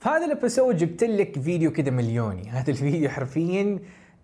في 0.00 0.08
هذا 0.08 0.26
ال 0.26 0.32
episode 0.32 0.76
جبت 0.76 1.04
لك 1.04 1.40
فيديو 1.40 1.72
كذا 1.72 1.90
مليوني. 1.90 2.50
هذا 2.50 2.70
الفيديو 2.70 3.08
حرفيا 3.08 3.78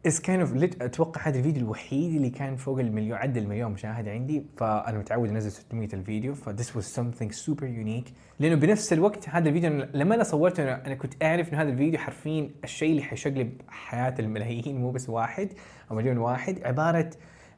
is 0.06 0.20
kind 0.20 0.40
of 0.40 0.52
أتوقع 0.62 1.28
هذا 1.28 1.38
الفيديو 1.38 1.62
الوحيد 1.62 2.14
اللي 2.14 2.30
كان 2.30 2.56
فوق 2.56 2.78
المليون 2.78 3.18
عدى 3.18 3.38
المليون 3.38 3.72
مشاهده 3.72 4.10
عندي. 4.10 4.44
فأنا 4.56 4.98
متعود 4.98 5.28
أنزل 5.28 5.52
600 5.52 5.88
الفيديو 5.94 6.34
ف 6.34 6.43
this 6.43 6.76
was 6.76 7.00
something 7.00 7.30
super 7.32 7.66
unique 7.66 8.04
لأنه 8.38 8.54
بنفس 8.54 8.92
الوقت 8.92 9.28
هذا 9.28 9.48
الفيديو 9.48 9.86
لما 9.94 10.14
أنا 10.14 10.24
صورته 10.24 10.62
أنا 10.62 10.86
أنا 10.86 10.94
كنت 10.94 11.22
أعرف 11.22 11.48
إنه 11.48 11.62
هذا 11.62 11.68
الفيديو 11.68 11.98
حرفيا 11.98 12.50
الشيء 12.64 12.90
اللي 12.90 13.02
حيشقلب 13.02 13.60
حياه 13.68 14.14
الملايين 14.18 14.80
مو 14.80 14.90
بس 14.90 15.08
واحد 15.08 15.48
أو 15.90 15.96
مليون 15.96 16.18
واحد. 16.18 16.64
عبارة 16.64 17.10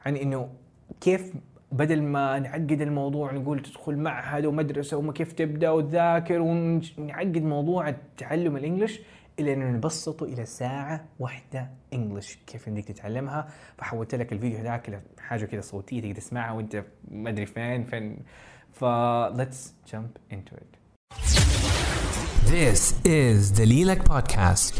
عن 0.05 0.15
إنه 0.15 0.49
كيف 1.01 1.33
بدل 1.71 2.03
ما 2.03 2.39
نعقد 2.39 2.81
الموضوع 2.81 3.31
نقول 3.31 3.61
تدخل 3.61 3.97
معهد 3.97 4.45
ومدرسه 4.45 4.97
وما 4.97 5.13
كيف 5.13 5.33
تبدأ 5.33 5.69
وتذاكر 5.69 6.41
ونعقد 6.41 7.43
موضوع 7.43 7.89
التعلم 7.89 8.57
ال 8.57 8.62
English 8.62 8.99
الا 9.39 9.53
انه 9.53 9.65
نبسطه 9.65 10.23
إلى 10.23 10.45
ساعة 10.45 11.05
واحدة 11.19 11.69
انجلش 11.93 12.37
كيف 12.47 12.69
بدك 12.69 12.83
تتعلمها؟ 12.83 13.47
فحولت 13.77 14.15
لك 14.15 14.33
الفيديو 14.33 14.59
هذاك 14.59 15.01
حاجة 15.19 15.45
كذا 15.45 15.61
صوتية 15.61 16.01
تقدر 16.01 16.15
تسمعها 16.15 16.51
وأنت 16.51 16.83
ما 17.11 17.29
أدري 17.29 17.45
فين 17.45 17.83
فين. 17.83 18.17
ف 18.73 18.85
let's 19.37 19.91
jump 19.91 20.19
into 20.31 20.53
it. 20.55 20.77
This 22.47 22.81
is 23.05 23.51
the 23.59 23.65
Lilac 23.65 24.03
Podcast. 24.09 24.73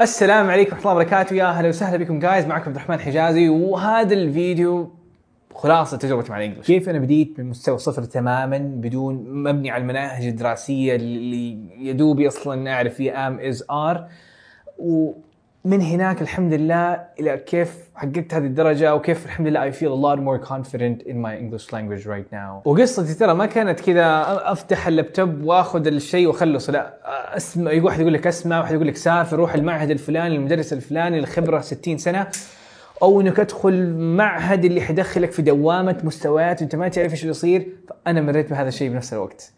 السلام 0.00 0.50
عليكم 0.50 0.76
ورحمة 0.76 0.92
الله 0.92 1.02
وبركاته. 1.02 1.34
يا 1.34 1.44
أهلا 1.44 1.68
وسهلا 1.68 1.96
بكم 1.96 2.18
جايز 2.18 2.46
معكم 2.46 2.64
عبد 2.64 2.76
الرحمن 2.76 3.00
حجازي. 3.00 3.48
وهذا 3.48 4.14
الفيديو 4.14 4.99
خلاصة 5.54 5.96
تجربتي 5.96 6.30
مع 6.32 6.38
الإنجليش. 6.38 6.66
كيف 6.66 6.88
أنا 6.88 6.98
بديت 6.98 7.34
من 7.38 7.46
مستوى 7.50 7.78
صفر 7.78 8.02
تماما 8.04 8.58
بدون 8.58 9.14
مبني 9.42 9.70
على 9.70 9.80
المناهج 9.80 10.26
الدراسية 10.26 10.96
اللي 10.96 11.58
يدوبي 11.88 12.28
أصلا 12.28 12.72
أعرف 12.72 12.94
فيها 12.94 13.28
am 13.28 13.38
is 13.40 13.64
are 13.70 14.08
ومن 14.78 15.80
هناك 15.80 16.22
الحمد 16.22 16.52
لله 16.52 17.04
إلى 17.20 17.36
كيف 17.36 17.78
حققت 17.94 18.34
هذه 18.34 18.44
الدرجة 18.46 18.94
وكيف 18.94 19.26
الحمد 19.26 19.46
لله 19.46 19.70
I 19.70 19.74
feel 19.74 19.92
a 19.92 20.00
lot 20.06 20.18
more 20.18 20.48
confident 20.48 21.02
in 21.02 21.16
my 21.16 21.36
English 21.36 21.72
language 21.72 22.06
right 22.06 22.32
now. 22.32 22.62
وقصتي 22.64 23.14
ترى 23.14 23.34
ما 23.34 23.46
كانت 23.46 23.80
كذا 23.80 24.24
أفتح 24.52 24.86
اللابتوب 24.86 25.44
وآخذ 25.44 25.86
الشيء 25.86 26.26
واخلص 26.26 26.70
لا 26.70 26.94
أسمع 27.36 27.72
واحد 27.82 28.00
يقول 28.00 28.14
لك 28.14 28.26
أسمع 28.26 28.60
واحد 28.60 28.74
يقول 28.74 28.86
لك 28.86 28.96
سافر 28.96 29.36
روح 29.36 29.54
المعهد 29.54 29.90
الفلاني 29.90 30.36
المدرس 30.36 30.72
الفلاني 30.72 31.18
الخبره 31.18 31.60
60 31.60 31.98
سنة. 31.98 32.26
أو 33.02 33.20
إنك 33.20 33.36
تدخل 33.36 33.94
معهد 33.96 34.64
اللي 34.64 34.80
حيدخلك 34.80 35.32
في 35.32 35.42
دوامة 35.42 36.00
مستويات 36.04 36.60
وأنت 36.60 36.76
ما 36.76 36.88
تعرف 36.88 37.12
إيش 37.12 37.24
بيصير 37.24 37.76
فأنا 37.88 38.20
مريت 38.20 38.50
بهذا 38.50 38.68
الشيء 38.68 38.90
بنفس 38.90 39.12
الوقت 39.12 39.52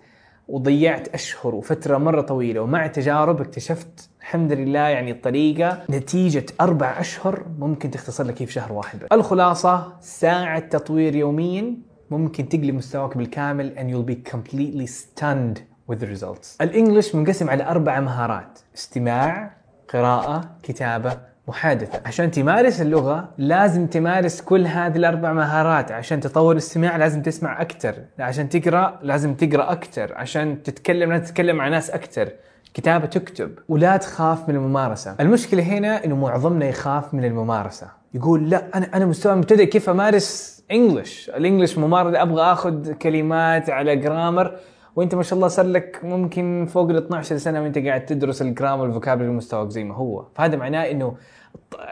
وضيعت 0.48 1.08
أشهر 1.08 1.54
وفترة 1.54 1.98
مرة 1.98 2.20
طويلة 2.20 2.60
ومع 2.60 2.86
تجارب 2.86 3.40
اكتشفت 3.40 4.10
الحمد 4.20 4.52
لله 4.52 4.78
يعني 4.78 5.10
الطريقة 5.10 5.84
نتيجة 5.90 6.46
أربع 6.60 7.00
أشهر 7.00 7.46
ممكن 7.58 7.90
تختصر 7.90 8.24
لك 8.24 8.36
في 8.36 8.52
شهر 8.52 8.72
واحد 8.72 8.98
بس. 8.98 9.06
الخلاصة 9.12 9.92
ساعة 10.00 10.58
تطوير 10.58 11.16
يوميا 11.16 11.76
ممكن 12.10 12.48
تقلب 12.48 12.74
مستواك 12.74 13.16
بالكامل 13.16 13.74
and 13.76 13.92
you'll 13.92 14.12
be 14.14 14.30
completely 14.32 14.86
stunned 14.86 15.58
with 15.90 15.98
the 15.98 16.20
results. 16.20 16.56
الإنجليش 16.60 17.14
منقسم 17.14 17.50
على 17.50 17.64
أربع 17.64 18.00
مهارات 18.00 18.58
استماع 18.74 19.56
قراءة 19.88 20.56
كتابة 20.62 21.31
محادثة. 21.48 22.00
عشان 22.06 22.30
تمارس 22.30 22.80
اللغة 22.80 23.28
لازم 23.38 23.86
تمارس 23.86 24.40
كل 24.40 24.66
هذه 24.66 24.96
الأربع 24.96 25.32
مهارات. 25.32 25.92
عشان 25.92 26.20
تطور 26.20 26.52
الاستماع 26.52 26.96
لازم 26.96 27.22
تسمع 27.22 27.60
أكثر 27.60 27.94
عشان 28.18 28.48
تقرأ 28.48 28.98
لازم 29.02 29.34
تقرأ 29.34 29.72
أكثر 29.72 30.14
عشان 30.14 30.62
تتكلم 30.62 31.12
لازم 31.12 31.24
تتكلم 31.24 31.56
مع 31.56 31.68
ناس 31.68 31.90
أكثر 31.90 32.28
كتابة 32.74 33.06
تكتب. 33.06 33.50
ولا 33.68 33.96
تخاف 33.96 34.48
من 34.48 34.54
الممارسة. 34.54 35.16
المشكلة 35.20 35.62
هنا 35.62 36.04
إنه 36.04 36.16
معظمنا 36.16 36.66
يخاف 36.66 37.14
من 37.14 37.24
الممارسة. 37.24 37.86
يقول 38.14 38.50
لا 38.50 38.62
أنا 38.74 38.88
أنا 38.94 39.06
مستوى 39.06 39.34
مبتدئ 39.34 39.64
كيف 39.64 39.88
أمارس 39.88 40.62
انجلش 40.72 41.30
الانجلش 41.36 41.78
ممارسة 41.78 42.22
أبغى 42.22 42.42
أخذ 42.42 42.92
كلمات 42.92 43.70
على 43.70 43.96
جرامر 43.96 44.54
وانت 44.96 45.14
ما 45.14 45.22
شاء 45.22 45.36
الله 45.36 45.48
صار 45.48 45.66
لك 45.66 46.00
ممكن 46.02 46.66
فوق 46.70 46.90
ال 46.90 46.96
12 46.96 47.36
سنة 47.36 47.62
وانت 47.62 47.78
قاعد 47.78 48.06
تدرس 48.06 48.42
الجرامر 48.42 48.82
والفوكابلري 48.82 49.28
مستواك 49.28 49.68
زي 49.68 49.84
ما 49.84 49.94
هو. 49.94 50.26
فهذا 50.34 50.56
معناه 50.56 50.90
إنه 50.90 51.16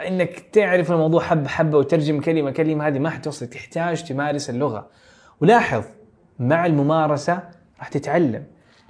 إنك 0.09 0.39
تعرف 0.53 0.93
الموضوع 0.93 1.23
حبه 1.23 1.49
حبة 1.49 1.79
وترجم 1.79 2.21
كلمة 2.21 2.51
كلمة 2.51 2.87
هذه 2.87 2.99
ما 2.99 3.11
حتوصل 3.11 3.47
تحتاج 3.47 4.05
تمارس 4.05 4.51
اللغة. 4.51 4.87
ولاحظ 5.41 5.85
مع 6.39 6.67
الممارسة 6.67 7.43
راح 7.79 7.89
تتعلم. 7.89 8.45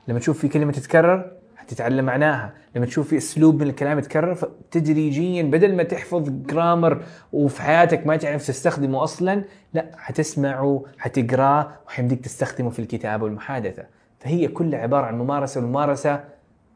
لما 0.08 0.18
تشوف 0.18 0.38
في 0.38 0.48
كلمة 0.48 0.72
تتكرر 0.72 1.32
حتتعلم 1.56 2.04
معناها. 2.04 2.52
لما 2.76 2.86
تشوف 2.86 3.08
في 3.08 3.16
أسلوب 3.16 3.62
من 3.62 3.68
الكلام 3.68 3.98
يتكرر 3.98 4.38
تدريجيا 4.70 5.42
بدل 5.42 5.76
ما 5.76 5.82
تحفظ 5.82 6.28
جرامر 6.28 7.02
وفي 7.32 7.62
حياتك 7.62 8.06
ما 8.06 8.16
تعرف 8.16 8.46
تستخدمه 8.46 9.04
أصلا 9.04 9.44
لا 9.74 9.86
حتسمعه 9.96 10.84
حتقراه 10.98 11.72
وحيمديك 11.86 12.20
تستخدمه 12.20 12.70
في 12.70 12.78
الكتابة 12.78 13.24
والمحادثة. 13.24 13.99
فهي 14.20 14.48
كلها 14.48 14.80
عبارة 14.80 15.06
عن 15.06 15.18
ممارسة 15.18 15.60
والممارسة 15.60 16.24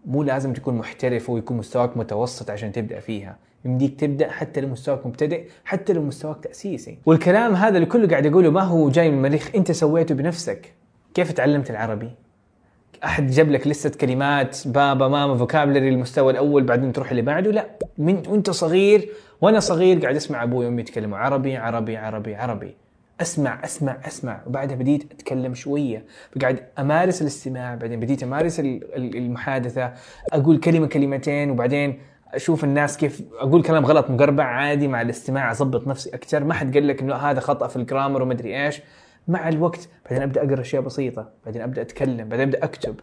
مو 0.06 0.22
لازم 0.22 0.52
تكون 0.52 0.74
محترف 0.74 1.30
ويكون 1.30 1.56
مستواك 1.56 1.96
متوسط 1.96 2.50
عشان 2.50 2.72
تبدأ 2.72 3.00
فيها. 3.00 3.36
يمديك 3.64 4.00
تبدأ 4.00 4.30
حتى 4.30 4.60
لو 4.60 4.68
مستواك 4.68 5.06
مبتدئ 5.06 5.44
حتى 5.64 5.92
لو 5.92 6.02
مستواك 6.02 6.44
تأسيسي. 6.44 6.98
والكلام 7.06 7.54
هذا 7.54 7.76
اللي 7.76 7.86
كله 7.86 8.08
قاعد 8.08 8.26
اقوله 8.26 8.50
ما 8.50 8.62
هو 8.62 8.90
جاي 8.90 9.10
من 9.10 9.16
المريخ 9.16 9.50
انت 9.54 9.72
سويته 9.72 10.14
بنفسك. 10.14 10.74
كيف 11.14 11.32
تعلمت 11.32 11.70
العربي؟ 11.70 12.10
أحد 13.04 13.26
جاب 13.26 13.50
لك 13.50 13.66
لسه 13.66 13.90
كلمات 13.90 14.68
بابا 14.68 15.08
ماما 15.08 15.36
فوكابلري 15.36 15.88
المستوى 15.88 16.32
الأول 16.32 16.62
بعدين 16.62 16.92
تروح 16.92 17.10
اللي 17.10 17.22
بعده؟ 17.22 17.50
لا. 17.50 17.66
من 17.98 18.22
وأنت 18.28 18.50
صغير 18.50 19.08
وأنا 19.40 19.60
صغير 19.60 20.00
قاعد 20.00 20.16
أسمع 20.16 20.42
أبوي 20.42 20.66
وأمي 20.66 20.80
يتكلموا 20.80 21.18
عربي 21.18 21.56
عربي 21.56 21.96
عربي 21.96 22.34
عربي. 22.34 22.74
أسمع 23.20 23.64
أسمع 23.64 23.98
أسمع. 24.06 24.40
وبعدها 24.46 24.76
بديت 24.76 25.12
أتكلم 25.12 25.54
شوية. 25.54 26.04
فقاعد 26.36 26.62
أمارس 26.78 27.22
الاستماع 27.22 27.74
بعدين 27.74 28.00
بديت 28.00 28.22
أمارس 28.22 28.60
المحادثة. 28.60 29.92
أقول 30.32 30.60
كلمة 30.60 30.86
كلمتين 30.86 31.50
وبعدين 31.50 32.00
أشوف 32.34 32.64
الناس 32.64 32.96
كيف 32.96 33.22
أقول 33.38 33.62
كلام 33.62 33.86
غلط 33.86 34.10
مقربع 34.10 34.44
عادي 34.44 34.88
مع 34.88 35.02
الاستماع 35.02 35.50
اضبط 35.50 35.88
نفسي 35.88 36.10
أكثر 36.14 36.44
ما 36.44 36.54
حد 36.54 36.74
قال 36.74 36.88
لك 36.88 37.00
إنه 37.02 37.14
هذا 37.14 37.40
خطأ 37.40 37.66
في 37.66 37.76
الجرامر 37.76 38.22
ومدري 38.22 38.64
إيش. 38.64 38.80
مع 39.28 39.48
الوقت 39.48 39.88
بعدين 40.04 40.22
أبدأ 40.22 40.44
أقرأ 40.44 40.60
أشياء 40.60 40.82
بسيطة. 40.82 41.30
بعدين 41.44 41.62
أبدأ 41.62 41.82
أتكلم 41.82 42.28
بعدين 42.28 42.48
أبدأ 42.48 42.64
أكتب. 42.64 42.94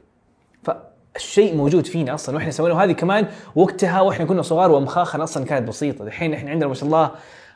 فالشيء 0.64 1.56
موجود 1.56 1.86
فينا 1.86 2.14
أصلا. 2.14 2.36
وإحنا 2.36 2.52
سوينا. 2.52 2.76
وهذه 2.76 2.92
كمان 2.92 3.28
وقتها 3.56 4.02
وإحنا 4.02 4.26
كنا 4.26 4.42
صغار 4.42 4.72
وأمخاخنا 4.72 5.24
أصلا 5.24 5.46
كانت 5.46 5.68
بسيطة. 5.68 6.06
دحين 6.06 6.34
إحنا 6.34 6.52
عندنا 6.52 6.68
ما 6.68 6.74
شاء 6.74 6.86
الله 6.86 7.12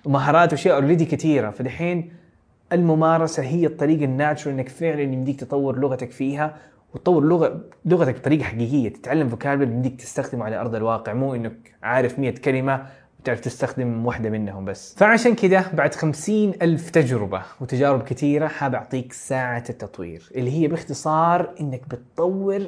مهارات 0.06 0.52
وأشياء 0.52 0.76
already 0.76 1.06
كثيرة. 1.06 1.50
فدحين 1.50 2.25
الممارسة 2.74 3.44
هي 3.44 3.66
الطريقة 3.66 4.06
ال 4.06 4.12
natural 4.12 4.54
إنك 4.54 4.70
فعلا 4.70 5.02
يمديك 5.02 5.40
تطور 5.40 5.80
لغتك 5.80 6.12
فيها 6.12 6.58
وتطور 6.94 7.24
لغه 7.24 7.62
لغتك 7.86 8.16
بطريقة 8.20 8.44
حقيقية. 8.44 8.90
تتعلم 8.90 9.30
vocabulary 9.30 9.72
يمديك 9.72 9.96
تستخدمه 9.96 10.46
على 10.46 10.56
أرض 10.56 10.76
الواقع 10.76 11.14
مو 11.14 11.36
إنك 11.36 11.74
عارف 11.84 12.20
100 12.20 12.32
كلمة 12.32 12.86
وتعرف 13.20 13.40
تستخدم 13.40 14.06
واحدة 14.06 14.30
منهم 14.30 14.66
بس. 14.66 14.96
فعشان 14.98 15.36
كذا 15.36 15.66
بعد 15.74 15.96
خمسين 15.96 16.54
ألف 16.62 16.90
تجربة 16.90 17.42
وتجارب 17.62 18.04
كثيرة 18.04 18.48
حاب 18.48 18.76
أعطيك 18.76 19.14
ساعة 19.14 19.64
التطوير 19.70 20.30
اللي 20.36 20.52
هي 20.52 20.68
باختصار 20.68 21.50
إنك 21.62 21.82
بتطور 21.88 22.62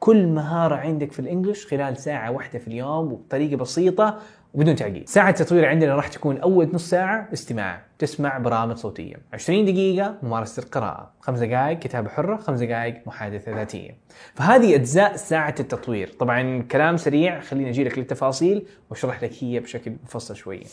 كل 0.00 0.26
مهارة 0.26 0.74
عندك 0.74 1.12
في 1.12 1.18
الإنجليش 1.18 1.66
خلال 1.66 1.96
ساعة 1.96 2.30
واحدة 2.30 2.58
في 2.58 2.68
اليوم 2.68 3.12
وبطريقة 3.12 3.56
بسيطة 3.56 4.18
وبدون 4.54 4.76
تعقيد. 4.76 5.08
ساعة 5.08 5.30
التطوير 5.30 5.66
عندنا 5.66 5.94
راح 5.94 6.08
تكون 6.08 6.38
أول 6.38 6.70
نص 6.72 6.90
ساعة 6.90 7.28
استماع. 7.32 7.82
تسمع 7.98 8.38
برامج 8.38 8.76
صوتية. 8.76 9.16
20 9.32 9.64
دقيقة 9.64 10.18
ممارسة 10.22 10.62
القراءة. 10.62 11.12
5 11.20 11.40
دقائق 11.46 11.78
كتابة 11.78 12.08
حرة 12.08 12.36
5 12.36 12.64
دقائق 12.64 13.02
محادثة 13.06 13.56
ذاتية. 13.56 13.96
فهذه 14.34 14.74
أجزاء 14.74 15.16
ساعة 15.16 15.54
التطوير. 15.60 16.08
طبعا 16.08 16.62
كلام 16.62 16.96
سريع. 16.96 17.40
خليني 17.40 17.70
أجي 17.70 17.84
لك 17.84 17.98
للتفاصيل 17.98 18.66
وأشرح 18.90 19.22
لك 19.22 19.32
هي 19.40 19.60
بشكل 19.60 19.96
مفصل 20.04 20.36
شوية 20.36 20.64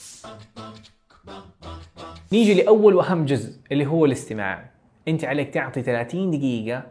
نيجي 2.32 2.54
لأول 2.54 2.96
وأهم 2.96 3.26
جزء 3.26 3.60
اللي 3.72 3.86
هو 3.86 4.06
الاستماع. 4.06 4.70
أنت 5.08 5.26
عليك 5.26 5.54
تعطي 5.54 5.82
30 5.82 6.32
دقيقة 6.32 6.84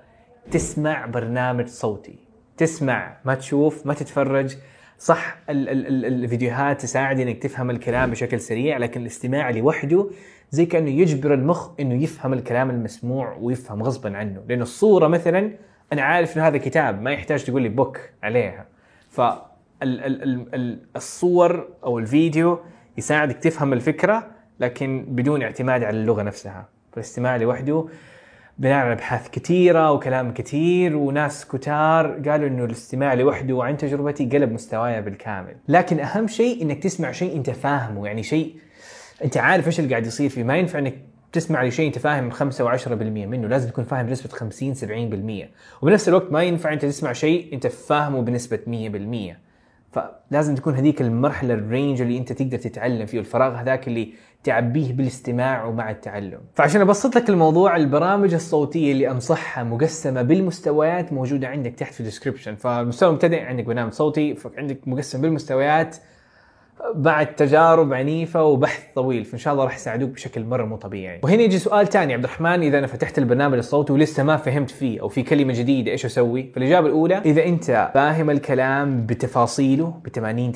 تسمع 0.51 1.07
برنامج 1.07 1.67
صوتي. 1.67 2.19
تسمع 2.57 3.17
ما 3.25 3.35
تشوف 3.35 3.87
ما 3.87 3.95
تتفرج. 3.95 4.57
صح 5.01 5.39
ال 5.51 5.69
ال 5.69 5.87
ال 5.87 6.05
الفيديوهات 6.05 6.81
تساعد 6.81 7.21
إنك 7.21 7.43
تفهم 7.43 7.71
الكلام 7.71 8.11
بشكل 8.11 8.41
سريع 8.41 8.79
لكن 8.79 9.01
الاستماع 9.01 9.51
لوحده 9.51 10.11
زي 10.51 10.67
كأنه 10.67 10.91
يجبر 10.91 11.35
المخ 11.35 11.71
إنه 11.81 12.03
يفهم 12.03 12.33
الكلام 12.33 12.71
المسموع 12.71 13.37
ويفهم 13.41 13.83
غصبا 13.83 14.17
عنه. 14.17 14.43
لأنه 14.49 14.63
الصورة 14.63 15.07
مثلا 15.09 15.53
أنا 15.93 16.03
عارف 16.03 16.37
إنه 16.37 16.47
هذا 16.47 16.59
كتاب 16.59 17.03
ما 17.03 17.11
يحتاج 17.11 17.45
تقول 17.45 17.63
لي 17.63 17.69
بوك 17.69 18.01
عليها. 18.23 18.67
ف 19.11 19.21
الصور 20.97 21.69
أو 21.85 21.99
الفيديو 21.99 22.59
يساعدك 22.99 23.37
تفهم 23.37 23.73
الفكرة 23.73 24.31
لكن 24.61 25.05
بدون 25.09 25.43
اعتماد 25.43 25.83
على 25.85 25.97
اللغة 25.97 26.23
نفسها. 26.23 26.69
فالاستماع 26.93 27.37
لوحده 27.37 27.89
بناء 28.61 28.75
على 28.75 28.93
أبحاث 28.93 29.29
كثيرة 29.29 29.93
وكلام 29.93 30.35
كثير 30.35 30.97
وناس 30.97 31.45
كتار 31.45 32.29
قالوا 32.29 32.49
إنه 32.49 32.65
الاستماع 32.65 33.15
لوحده 33.15 33.55
وعن 33.55 33.77
تجربتي 33.77 34.25
قلب 34.25 34.53
مستواي 34.53 35.03
بالكامل. 35.03 35.57
لكن 35.69 36.01
أهم 36.01 36.27
شيء 36.27 36.63
إنك 36.63 36.83
تسمع 36.83 37.13
شيء 37.13 37.37
أنت 37.37 37.51
فاهمه 37.51 38.07
يعني 38.07 38.23
شيء 38.23 38.55
أنت 39.25 39.37
عارف 39.37 39.67
إيش 39.67 39.81
اللي 39.81 39.91
قاعد 39.91 40.07
يصير 40.07 40.31
فيه. 40.31 40.43
ما 40.43 40.57
ينفع 40.57 40.79
إنك 40.79 40.95
تسمع 41.33 41.65
لشيء 41.65 41.87
أنت 41.87 41.99
فاهم 41.99 42.31
5 42.31 42.77
و10% 42.77 42.89
منه 42.93 43.49
لازم 43.49 43.71
تكون 43.71 43.85
فاهم 43.85 44.07
بنسبة 44.07 44.29
50 44.29 44.75
70% 44.75 45.83
وبنفس 45.83 46.09
الوقت 46.09 46.33
ما 46.33 46.43
ينفع 46.43 46.73
إنت 46.73 46.85
تسمع 46.85 47.13
شيء 47.13 47.55
أنت 47.55 47.67
فاهمه 47.67 48.23
بنسبة 48.23 48.59
100% 49.37 49.50
فلازم 49.93 50.55
تكون 50.55 50.75
هذيك 50.75 51.01
المرحلة 51.01 51.55
ال 51.55 51.62
range 51.62 52.01
اللي 52.01 52.19
أنت 52.19 52.33
تقدر 52.33 52.59
تتعلم 52.59 53.07
فيه 53.07 53.19
الفراغ 53.21 53.55
هذاك 53.55 53.89
اللي 53.89 54.13
تعبيه 54.45 54.93
بالاستماع 54.93 55.65
ومع 55.65 55.91
التعلم. 55.91 56.41
فعشان 56.55 56.81
أبسط 56.81 57.17
لك 57.17 57.29
الموضوع 57.31 57.77
البرامج 57.77 58.35
الصوتية 58.35 58.93
اللي 58.93 59.11
انصحها 59.11 59.65
مقسمة 59.65 60.23
بالمستويات 60.23 61.13
موجودة 61.13 61.49
عندك 61.49 61.75
تحت 61.75 61.95
في 61.95 62.01
ال 62.01 62.05
description 62.05 62.55
فالمستوى 62.55 63.09
المبتدئ 63.09 63.41
عندك 63.41 63.65
برنامج 63.65 63.93
صوتي 63.93 64.37
عندك 64.57 64.89
مقسم 64.89 65.21
بالمستويات 65.21 65.97
بعد 66.95 67.35
تجارب 67.35 67.93
عنيفة 67.93 68.45
وبحث 68.45 68.83
طويل 68.95 69.25
فإن 69.25 69.39
شاء 69.39 69.53
الله 69.53 69.65
راح 69.65 69.75
يساعدوك 69.75 70.11
بشكل 70.11 70.45
مرة 70.45 70.65
مو 70.65 70.77
طبيعي. 70.77 71.21
وهنا 71.23 71.43
يجي 71.43 71.59
سؤال 71.59 71.87
ثاني 71.87 72.15
عبد 72.15 72.25
الرحمن 72.25 72.63
إذا 72.63 72.79
أنا 72.79 72.87
فتحت 72.87 73.19
البرنامج 73.19 73.59
الصوتي 73.59 73.93
ولسه 73.93 74.23
ما 74.23 74.37
فهمت 74.37 74.71
فيه 74.71 75.01
أو 75.01 75.09
في 75.09 75.23
كلمة 75.23 75.53
جديدة 75.53 75.93
إيش 75.93 76.05
أسوي؟ 76.05 76.53
فالإجابة 76.55 76.87
الأولى 76.87 77.19
إذا 77.19 77.45
أنت 77.45 77.91
فاهم 77.95 78.31
الكلام 78.31 79.07
بتفاصيله 79.07 80.01
ب 80.05 80.09
80 80.09 80.53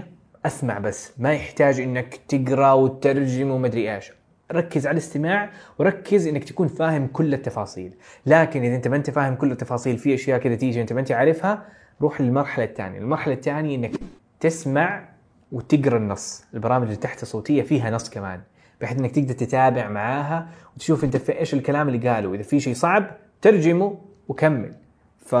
90% 0.00 0.46
أسمع 0.46 0.78
بس 0.78 1.12
ما 1.18 1.32
يحتاج 1.32 1.80
إنك 1.80 2.20
تقرأ 2.28 2.72
وتترجم 2.72 3.50
ومدري 3.50 3.94
إيش. 3.94 4.12
ركز 4.52 4.86
على 4.86 4.92
الاستماع 4.92 5.50
وركز 5.78 6.26
إنك 6.26 6.44
تكون 6.44 6.68
فاهم 6.68 7.06
كل 7.06 7.34
التفاصيل. 7.34 7.94
لكن 8.26 8.62
إذا 8.62 8.76
أنت 8.76 8.88
ما 8.88 8.96
أنت 8.96 9.10
فاهم 9.10 9.34
كل 9.34 9.52
التفاصيل 9.52 9.98
في 9.98 10.14
أشياء 10.14 10.38
كذا 10.38 10.54
تيجي 10.54 10.80
أنت 10.80 10.92
ما 10.92 11.00
أنت 11.00 11.12
عارفها 11.12 11.62
روح 12.00 12.20
للمرحلة 12.20 12.64
الثانية. 12.64 12.98
المرحلة 12.98 13.34
الثانية 13.34 13.76
إنك 13.76 13.92
تسمع 14.40 15.17
وتقرأ 15.52 15.96
النص. 15.96 16.44
البرامج 16.54 16.84
اللي 16.84 16.96
تحت 16.96 17.22
الصوتيه 17.22 17.62
فيها 17.62 17.90
نص 17.90 18.10
كمان 18.10 18.40
بحيث 18.80 18.98
إنك 18.98 19.10
تقدر 19.10 19.34
تتابع 19.34 19.88
معاها 19.88 20.48
وتشوف 20.76 21.04
أنت 21.04 21.16
في 21.16 21.38
إيش 21.38 21.54
الكلام 21.54 21.88
اللي 21.88 22.08
قاله. 22.08 22.34
إذا 22.34 22.42
في 22.42 22.60
شيء 22.60 22.74
صعب 22.74 23.10
ترجمه 23.42 23.98
وكمل. 24.28 24.74
ف 25.26 25.32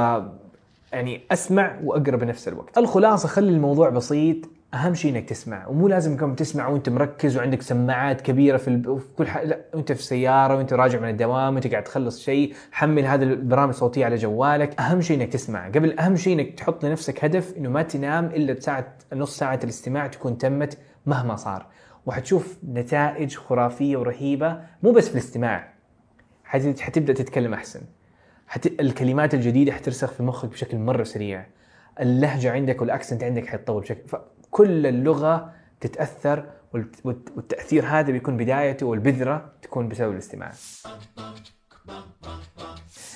يعني 0.92 1.20
أسمع 1.30 1.78
وأقرأ 1.84 2.16
بنفس 2.16 2.48
الوقت. 2.48 2.78
الخلاصة 2.78 3.28
خلي 3.28 3.48
الموضوع 3.48 3.88
بسيط 3.88 4.36
أهم 4.74 4.94
شيء 4.94 5.10
إنك 5.10 5.28
تسمع 5.28 5.66
ومو 5.66 5.88
لازم 5.88 6.16
كم 6.16 6.34
تسمع 6.34 6.68
وأنت 6.68 6.88
مركز 6.88 7.36
وعندك 7.36 7.62
سماعات 7.62 8.20
كبيرة 8.20 8.56
في, 8.56 8.68
الب... 8.68 8.98
في 8.98 9.06
كل 9.18 9.26
حاجة 9.26 9.44
لا 9.46 9.60
وأنت 9.74 9.92
في 9.92 10.00
السياره 10.00 10.56
وأنت 10.56 10.72
راجع 10.72 11.00
من 11.00 11.08
الدوام 11.08 11.54
وأنت 11.54 11.66
قاعد 11.66 11.84
تخلص 11.84 12.20
شيء 12.22 12.54
حمل 12.72 13.04
هذا 13.04 13.24
البرامج 13.24 13.68
الصوتيه 13.68 14.04
على 14.04 14.16
جوالك. 14.16 14.80
أهم 14.80 15.00
شيء 15.00 15.16
إنك 15.16 15.32
تسمع. 15.32 15.68
قبل 15.68 15.98
أهم 15.98 16.16
شيء 16.16 16.32
إنك 16.32 16.54
تحط 16.54 16.84
لنفسك 16.84 17.24
هدف 17.24 17.56
إنه 17.56 17.68
ما 17.68 17.82
تنام 17.82 18.24
إلا 18.24 18.52
بساعة 18.52 18.94
نص 19.12 19.38
ساعة 19.38 19.60
الاستماع 19.64 20.06
تكون 20.06 20.38
تمت 20.38 20.78
مهما 21.06 21.36
صار. 21.36 21.66
وحتشوف 22.06 22.58
نتائج 22.68 23.36
خرافية 23.36 23.96
ورهيبة 23.96 24.60
مو 24.82 24.92
بس 24.92 25.08
في 25.08 25.14
الاستماع. 25.14 25.72
حتبدأ 26.44 27.12
تتكلم 27.12 27.54
أحسن. 27.54 27.80
حت... 28.46 28.66
الكلمات 28.66 29.34
الجديدة 29.34 29.72
حترسخ 29.72 30.12
في 30.12 30.22
مخك 30.22 30.48
بشكل 30.48 30.76
مرة 30.76 31.04
سريع. 31.04 31.46
اللهجة 32.00 32.52
عندك 32.52 32.80
وال 32.80 32.91
accent 32.91 33.24
عندك 33.24 33.46
حيتطور 33.46 33.80
بشكل 33.80 34.18
كل 34.50 34.86
اللغة 34.86 35.52
تتأثر 35.80 36.44
والتأثير 37.04 37.86
هذا 37.86 38.12
بيكون 38.12 38.36
بدايته 38.36 38.86
والبذرة 38.86 39.52
تكون 39.62 39.88
بسبب 39.88 40.12
الاستماع. 40.12 40.52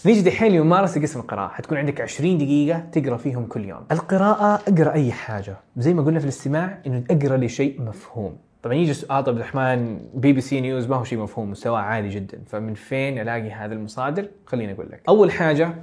نيجي 0.06 0.22
دحين 0.22 0.52
لممارسه 0.52 1.02
قسم 1.02 1.20
القراءة، 1.20 1.48
حتكون 1.48 1.78
عندك 1.78 2.00
20 2.00 2.38
دقيقة 2.38 2.78
تقرأ 2.78 3.16
فيهم 3.16 3.46
كل 3.46 3.64
يوم. 3.64 3.86
القراءة 3.92 4.62
أقرأ 4.68 4.92
أي 4.92 5.12
حاجة، 5.12 5.56
زي 5.76 5.94
ما 5.94 6.02
قلنا 6.02 6.18
في 6.18 6.24
الاستماع 6.24 6.78
إنه 6.86 7.04
أقرأ 7.10 7.36
لشيء 7.36 7.82
مفهوم. 7.82 8.38
طبعا 8.62 8.74
يجي 8.74 8.94
سؤال 8.94 9.12
عبد 9.12 9.28
الرحمن 9.28 9.98
BBC 10.14 10.60
News 10.60 10.86
ما 10.86 10.96
هو 10.96 11.04
شيء 11.04 11.18
مفهوم 11.18 11.50
مستواه 11.50 11.80
عالي 11.80 12.08
جدا، 12.08 12.38
فمن 12.46 12.74
فين 12.74 13.18
ألاقي 13.18 13.50
هذا 13.50 13.74
المصادر؟ 13.74 14.28
خليني 14.46 14.72
أقول 14.72 14.86
لك. 14.90 15.02
أول 15.08 15.32
حاجة 15.32 15.74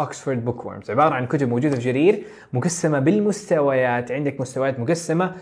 Oxford 0.00 0.44
Bookworms 0.44 0.90
عبارة 0.90 1.14
عن 1.14 1.26
كتب 1.26 1.48
موجودة 1.48 1.76
في 1.76 1.82
جرير 1.82 2.24
مقسمة 2.52 2.98
بالمستويات. 2.98 4.12
عندك 4.12 4.40
مستويات 4.40 4.80
مقسمة 4.80 5.34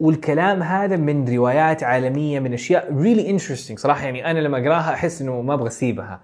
والكلام 0.00 0.62
هذا 0.62 0.96
من 0.96 1.34
روايات 1.34 1.82
عالمية 1.82 2.40
من 2.40 2.52
أشياء 2.52 2.94
really 2.94 3.30
interesting 3.30 3.78
صراحة 3.78 4.04
يعني 4.04 4.30
أنا 4.30 4.38
لما 4.38 4.58
أقراها 4.58 4.94
أحس 4.94 5.22
إنه 5.22 5.42
ما 5.42 5.54
أبغى 5.54 5.66
أسيبها. 5.66 6.20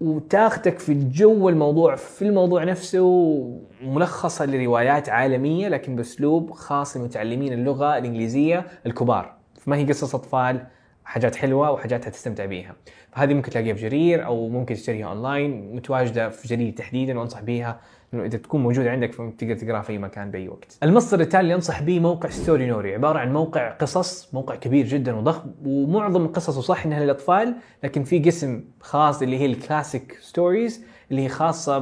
وتاخذك 0.00 0.78
في 0.78 0.94
جو 0.94 1.48
الموضوع 1.48 1.96
في 1.96 2.22
الموضوع 2.22 2.64
نفسه 2.64 3.08
ملخصه 3.82 4.44
لروايات 4.44 5.08
عالمية 5.08 5.68
لكن 5.68 5.96
بأسلوب 5.96 6.50
خاص 6.50 6.96
لمتعلمين 6.96 7.52
اللغة 7.52 7.98
الإنجليزية 7.98 8.66
الكبار. 8.86 9.34
فما 9.60 9.76
هي 9.76 9.84
قصص 9.84 10.14
أطفال 10.14 10.66
حاجات 11.04 11.36
حلوة 11.36 11.70
وحاجات 11.70 12.06
هتستمتع 12.06 12.44
بيها 12.44 12.74
فهذه 13.12 13.34
ممكن 13.34 13.50
تلاقيها 13.50 13.74
في 13.74 13.82
جرير 13.82 14.26
أو 14.26 14.48
ممكن 14.48 14.74
تشتريها 14.74 15.06
أونلاين 15.06 15.76
متواجدة 15.76 16.28
في 16.28 16.48
جرير 16.48 16.72
تحديدا 16.72 17.18
وأنصح 17.18 17.40
بيها 17.40 17.80
إنه 18.14 18.24
إذا 18.24 18.38
تكون 18.38 18.62
موجودة 18.62 18.90
عندك 18.90 19.12
فتقدر 19.12 19.54
تقرأها 19.54 19.82
في 19.82 19.92
أي 19.92 19.98
مكان 19.98 20.30
بأي 20.30 20.48
وقت. 20.48 20.78
المصدر 20.82 21.20
الثاني 21.20 21.42
اللي 21.42 21.54
أنصح 21.54 21.82
به 21.82 22.00
موقع 22.00 22.28
Storynory 22.28 22.94
عبارة 22.94 23.18
عن 23.18 23.32
موقع 23.32 23.70
قصص 23.70 24.34
موقع 24.34 24.54
كبير 24.54 24.86
جدا 24.86 25.14
وضخم 25.14 25.50
ومعظم 25.64 26.26
قصصه 26.26 26.60
صح 26.60 26.84
إنها 26.86 27.00
للأطفال 27.04 27.54
لكن 27.84 28.04
في 28.04 28.18
قسم 28.18 28.64
خاص 28.80 29.22
اللي 29.22 29.38
هي 29.38 29.46
ال 29.46 29.55
classic 29.55 30.18
stories 30.20 30.84
اللي 31.10 31.22
هي 31.22 31.28
خاصة 31.28 31.78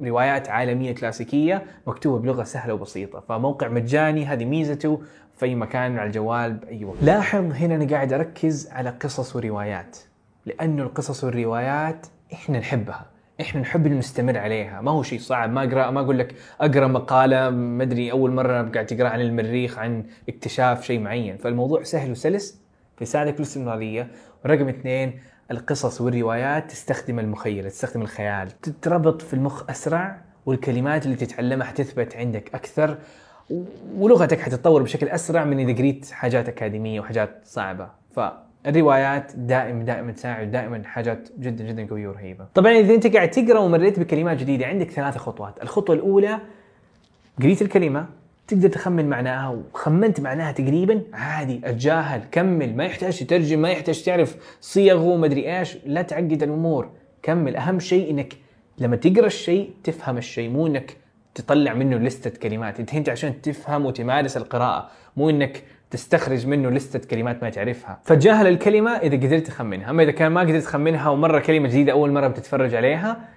بروايات 0.00 0.48
عالمية 0.48 0.92
كلاسيكية 0.94 1.62
مكتوبة 1.86 2.18
بلغة 2.18 2.42
سهلة 2.42 2.74
وبسيطة. 2.74 3.20
فموقع 3.28 3.68
مجاني 3.68 4.26
هذه 4.26 4.44
ميزته 4.44 5.02
في 5.36 5.46
اي 5.46 5.54
مكان 5.54 5.98
على 5.98 6.06
الجوال 6.06 6.52
بأي 6.52 6.84
وقت. 6.84 6.96
لاحظ 7.02 7.52
هنا 7.52 7.74
أنا 7.74 7.86
قاعد 7.90 8.12
أركز 8.12 8.68
على 8.70 8.90
قصص 8.90 9.36
وروايات 9.36 9.96
لأنه 10.46 10.82
القصص 10.82 11.24
والروايات 11.24 12.06
إحنا 12.32 12.58
نحبها. 12.58 13.06
إحنا 13.40 13.60
نحب 13.60 13.88
نستمر 13.88 14.38
عليها. 14.38 14.80
ما 14.80 14.90
هو 14.90 15.02
شيء 15.02 15.18
صعب. 15.18 15.50
ما 15.50 15.64
أقرأ 15.64 15.90
ما 15.90 16.00
أقول 16.00 16.18
لك 16.18 16.34
أقرأ 16.60 16.86
مقالة 16.86 17.50
ما 17.50 17.82
أدري 17.82 18.12
أول 18.12 18.30
مرة 18.30 18.62
قاعد 18.62 18.86
تقرأ 18.86 19.08
عن 19.08 19.20
المريخ 19.20 19.78
عن 19.78 20.04
اكتشاف 20.28 20.84
شيء 20.84 21.00
معين. 21.00 21.36
فالموضوع 21.36 21.82
سهل 21.82 22.10
وسلس. 22.10 22.60
فيساعدك 22.96 23.32
بالاستمراريه 23.32 24.08
ورقم 24.44 24.68
اثنين 24.68 25.20
القصص 25.50 26.00
والروايات 26.00 26.70
تستخدم 26.70 27.18
المخيله 27.18 27.68
تستخدم 27.68 28.02
الخيال. 28.02 28.60
تتربط 28.60 29.22
في 29.22 29.34
المخ 29.34 29.70
أسرع 29.70 30.20
والكلمات 30.46 31.06
اللي 31.06 31.16
تتعلمها 31.16 31.66
حتثبت 31.66 32.16
عندك 32.16 32.54
أكثر 32.54 32.98
ولغتك 33.96 34.40
حتتطور 34.40 34.82
بشكل 34.82 35.08
أسرع 35.08 35.44
من 35.44 35.68
إذا 35.68 35.78
قريت 35.78 36.10
حاجات 36.10 36.48
أكاديمية 36.48 37.00
وحاجات 37.00 37.40
صعبة. 37.44 37.88
فالروايات 38.16 39.32
دائما 39.36 39.84
دائما 39.84 40.12
تساعد 40.12 40.50
دائما 40.50 40.82
حاجات 40.84 41.28
جدا 41.38 41.64
جدا 41.64 41.86
قوية 41.86 42.08
ورهيبة. 42.08 42.46
طبعا 42.54 42.72
إذا 42.72 42.94
أنت 42.94 43.06
قاعد 43.06 43.30
تقرأ 43.30 43.58
ومريت 43.58 44.00
بكلمات 44.00 44.36
جديدة 44.36 44.66
عندك 44.66 44.90
ثلاث 44.90 45.16
خطوات، 45.16 45.62
الخطوة 45.62 45.96
الأولى 45.96 46.38
قريت 47.42 47.62
الكلمة. 47.62 48.06
تقدر 48.46 48.68
تخمن 48.68 49.08
معناها 49.08 49.48
وخمنت 49.48 50.20
معناها 50.20 50.52
تقريبا؟ 50.52 51.02
عادي 51.12 51.60
أتجاهل 51.64 52.22
كمل 52.32 52.76
ما 52.76 52.84
يحتاج 52.84 53.18
تترجم 53.18 53.58
ما 53.58 53.70
يحتاج 53.70 54.02
تعرف 54.02 54.36
صيغه 54.60 55.04
ومدري 55.04 55.58
إيش 55.58 55.78
لا 55.86 56.02
تعقد 56.02 56.42
الأمور 56.42 56.90
كمل. 57.22 57.56
أهم 57.56 57.80
شيء 57.80 58.10
إنك 58.10 58.34
لما 58.78 58.96
تقرأ 58.96 59.26
الشيء 59.26 59.70
تفهم 59.84 60.16
الشيء 60.16 60.50
مو 60.50 60.66
إنك 60.66 60.96
تطلع 61.34 61.74
منه 61.74 61.96
لستة 61.96 62.30
كلمات. 62.30 62.80
أنت 62.80 62.94
انت 62.94 63.08
عشان 63.08 63.42
تفهم 63.42 63.86
وتمارس 63.86 64.36
القراءة 64.36 64.90
مو 65.16 65.30
إنك 65.30 65.62
تستخرج 65.90 66.46
منه 66.46 66.70
لستة 66.70 67.08
كلمات 67.08 67.42
ما 67.42 67.50
تعرفها. 67.50 68.00
فتجاهل 68.04 68.46
الكلمة 68.46 68.90
إذا 68.90 69.16
قدرت 69.16 69.46
تخمنها. 69.46 69.90
أما 69.90 70.02
إذا 70.02 70.10
كان 70.10 70.32
ما 70.32 70.40
قدرت 70.40 70.62
تخمنها 70.62 71.08
ومرة 71.08 71.38
كلمة 71.38 71.68
جديدة 71.68 71.92
أول 71.92 72.12
مرة 72.12 72.28
بتتفرج 72.28 72.74
عليها 72.74 73.28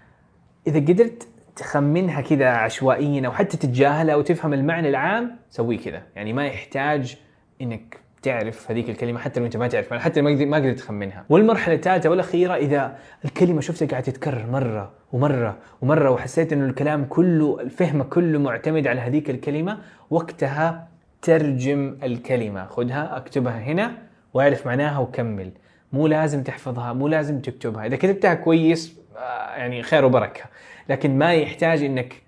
إذا 0.67 0.79
قدرت 0.79 1.27
تخمنها 1.57 2.21
كذا 2.21 2.49
عشوائيا 2.49 3.27
أو 3.27 3.31
حتى 3.31 3.57
تتجاهلها 3.57 4.13
أو 4.13 4.21
تفهم 4.21 4.53
المعنى 4.53 4.89
العام 4.89 5.35
سوي 5.49 5.77
كذا. 5.77 6.01
يعني 6.15 6.33
ما 6.33 6.45
يحتاج 6.45 7.17
إنك 7.61 7.97
تعرف 8.21 8.71
هذيك 8.71 8.89
الكلمة 8.89 9.19
حتى 9.19 9.39
لو 9.39 9.45
أنت 9.45 9.57
ما 9.57 9.67
تعرف 9.67 9.93
حتى 9.93 10.21
ما 10.21 10.45
ما 10.45 10.57
قدرت 10.57 10.79
تخمنها. 10.79 11.25
والمرحلة 11.29 11.75
الثالثة 11.75 12.09
والأخيرة 12.09 12.55
إذا 12.55 12.97
الكلمة 13.25 13.61
شفتها 13.61 13.87
قاعدة 13.87 14.05
تتكرر 14.05 14.45
مرة 14.51 14.91
ومرة 15.11 15.57
ومرة 15.81 16.09
وحسيت 16.09 16.53
إنه 16.53 16.65
الكلام 16.65 17.05
كله 17.05 17.61
الفهم 17.61 18.03
كله 18.03 18.39
معتمد 18.39 18.87
على 18.87 19.01
هذيك 19.01 19.29
الكلمة 19.29 19.77
وقتها 20.09 20.87
ترجم 21.21 21.97
الكلمة. 22.03 22.65
خذها 22.65 23.17
أكتبها 23.17 23.59
هنا 23.59 23.91
واعرف 24.33 24.65
معناها 24.65 24.99
وكمل. 24.99 25.51
مو 25.93 26.07
لازم 26.07 26.43
تحفظها 26.43 26.93
مو 26.93 27.07
لازم 27.07 27.39
تكتبها. 27.41 27.85
إذا 27.85 27.95
كتبتها 27.95 28.33
كويس 28.33 28.97
آه، 29.17 29.55
يعني 29.55 29.83
خير 29.83 30.05
وبركة. 30.05 30.43
لكن 30.89 31.17
ما 31.17 31.33
يحتاج 31.33 31.83
إنك 31.83 32.21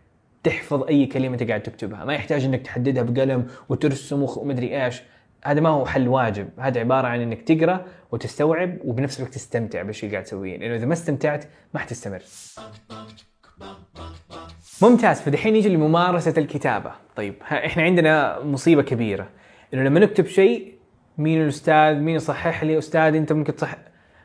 تحفظ 0.43 0.83
أي 0.83 1.05
كلمة 1.05 1.33
انت 1.33 1.43
قاعد 1.43 1.63
تكتبها. 1.63 2.05
ما 2.05 2.13
يحتاج 2.13 2.45
إنك 2.45 2.61
تحددها 2.61 3.03
بقلم 3.03 3.47
وترسم 3.69 4.25
ومدري 4.37 4.85
إيش. 4.85 5.01
هذا 5.45 5.61
ما 5.61 5.69
هو 5.69 5.85
حل 5.85 6.07
واجب. 6.07 6.49
هذا 6.59 6.79
عبارة 6.79 7.07
عن 7.07 7.21
إنك 7.21 7.41
تقرأ 7.41 7.85
وتستوعب 8.11 8.77
وبنفس 8.83 9.19
الوقت 9.19 9.33
تستمتع 9.33 9.81
بالشيء 9.81 10.11
قاعد 10.11 10.23
تسويه 10.23 10.57
لأنه 10.57 10.75
إذا 10.75 10.85
ما 10.85 10.93
استمتعت 10.93 11.45
ما 11.73 11.79
حتستمر. 11.79 12.21
ممتاز. 14.81 15.21
فدحين 15.21 15.53
نيجي 15.53 15.69
لممارسة 15.69 16.33
الكتابة. 16.37 16.91
طيب 17.15 17.35
إحنا 17.41 17.83
عندنا 17.83 18.39
مصيبة 18.43 18.81
كبيرة. 18.81 19.29
إنه 19.73 19.83
لما 19.83 19.99
نكتب 19.99 20.25
شيء 20.25 20.73
مين 21.17 21.41
الأستاذ؟ 21.41 21.95
مين 21.95 22.15
يصحح 22.15 22.63
لي؟ 22.63 22.77
أستاذ 22.77 23.15
أنت 23.15 23.33
ممكن 23.33 23.55
تصح 23.55 23.77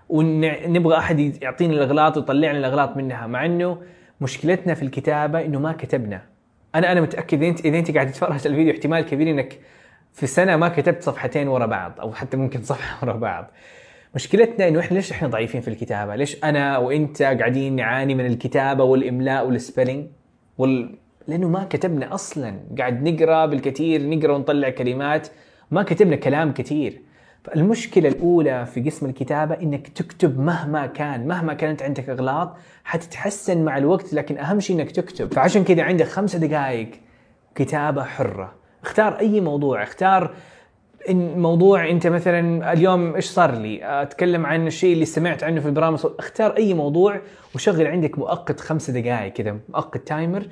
ونبغى 0.08 0.98
أحد 0.98 1.42
يعطيني 1.42 1.74
الإغلاط 1.74 2.16
ويطلع 2.16 2.50
لي 2.50 2.58
الإغلاط 2.58 2.96
منها. 2.96 3.26
مع 3.26 3.46
إنه 3.46 3.82
مشكلتنا 4.24 4.74
في 4.74 4.82
الكتابة 4.82 5.44
إنه 5.44 5.58
ما 5.60 5.72
كتبنا 5.72 6.22
أنا 6.74 6.92
أنا 6.92 7.00
متأكد 7.00 7.42
انت 7.42 7.60
إذا 7.64 7.78
أنت 7.78 7.90
قاعد 7.94 8.12
تتفرج 8.12 8.46
الفيديو 8.46 8.72
احتمال 8.72 9.00
كبير 9.04 9.30
إنك 9.30 9.58
في 10.12 10.26
سنة 10.26 10.56
ما 10.56 10.68
كتبت 10.68 11.02
صفحتين 11.02 11.48
ورا 11.48 11.66
بعض 11.66 12.00
أو 12.00 12.12
حتى 12.12 12.36
ممكن 12.36 12.62
صفحة 12.62 12.98
ورا 13.06 13.16
بعض 13.16 13.50
مشكلتنا 14.14 14.68
إنه 14.68 14.80
إحنا 14.80 14.96
ليش 14.96 15.12
إحنا 15.12 15.28
ضعيفين 15.28 15.60
في 15.60 15.68
الكتابة؟ 15.68 16.16
ليش 16.16 16.44
أنا 16.44 16.78
وإنت 16.78 17.22
قاعدين 17.22 17.76
نعاني 17.76 18.14
من 18.14 18.26
الكتابة 18.26 18.84
والإملاء 18.84 19.46
والسبيلنج؟ 19.46 20.06
وال... 20.58 20.98
لأنه 21.28 21.48
ما 21.48 21.64
كتبنا 21.64 22.14
أصلا، 22.14 22.60
قاعد 22.78 23.08
نقرأ 23.08 23.46
بالكثير 23.46 24.02
نقرأ 24.10 24.32
ونطلع 24.32 24.70
كلمات، 24.70 25.28
ما 25.70 25.82
كتبنا 25.82 26.16
كلام 26.16 26.52
كثير. 26.52 27.00
فالمشكلة 27.44 28.08
الأولى 28.08 28.66
في 28.66 28.80
قسم 28.80 29.06
الكتابة 29.06 29.54
إنك 29.54 29.88
تكتب 29.88 30.40
مهما 30.40 30.86
كان، 30.86 31.26
مهما 31.26 31.54
كانت 31.54 31.82
عندك 31.82 32.08
اغلاط 32.08 32.56
حتتحسن 32.84 33.64
مع 33.64 33.78
الوقت 33.78 34.14
لكن 34.14 34.38
أهم 34.38 34.60
شيء 34.60 34.76
إنك 34.76 34.90
تكتب، 34.90 35.34
فعشان 35.34 35.64
كذا 35.64 35.82
عندك 35.82 36.06
خمسة 36.06 36.38
دقائق 36.38 36.90
كتابة 37.54 38.02
حرة، 38.02 38.54
اختار 38.84 39.18
أي 39.18 39.40
موضوع، 39.40 39.82
اختار 39.82 40.34
إن 41.10 41.38
موضوع 41.38 41.90
أنت 41.90 42.06
مثلا 42.06 42.72
اليوم 42.72 43.14
إيش 43.14 43.24
صار 43.24 43.54
لي؟ 43.54 44.02
أتكلم 44.02 44.46
عن 44.46 44.66
الشيء 44.66 44.92
اللي 44.92 45.04
سمعت 45.04 45.44
عنه 45.44 45.60
في 45.60 45.66
البرامج. 45.66 45.98
اختار 46.18 46.56
أي 46.56 46.74
موضوع 46.74 47.20
وشغل 47.54 47.86
عندك 47.86 48.18
مؤقت 48.18 48.60
خمسة 48.60 48.92
دقائق 48.92 49.32
كذا 49.32 49.56
مؤقت 49.68 50.08
timer 50.08 50.46